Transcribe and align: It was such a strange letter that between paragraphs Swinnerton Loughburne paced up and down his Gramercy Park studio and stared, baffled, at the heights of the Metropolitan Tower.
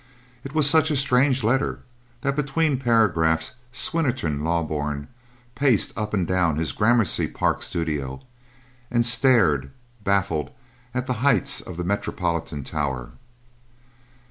It 0.43 0.55
was 0.55 0.67
such 0.67 0.89
a 0.89 0.95
strange 0.95 1.43
letter 1.43 1.81
that 2.21 2.35
between 2.35 2.79
paragraphs 2.79 3.51
Swinnerton 3.71 4.41
Loughburne 4.43 5.07
paced 5.53 5.95
up 5.95 6.11
and 6.11 6.25
down 6.25 6.55
his 6.55 6.71
Gramercy 6.71 7.27
Park 7.27 7.61
studio 7.61 8.19
and 8.89 9.05
stared, 9.05 9.69
baffled, 10.03 10.49
at 10.95 11.05
the 11.05 11.13
heights 11.21 11.61
of 11.61 11.77
the 11.77 11.83
Metropolitan 11.83 12.63
Tower. 12.63 13.11